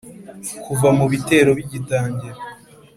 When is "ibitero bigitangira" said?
1.09-2.39